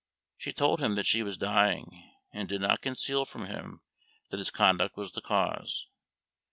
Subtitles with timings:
[0.35, 3.81] She told him that she was dying, and did not conceal from him
[4.31, 5.85] that his conduct was the cause.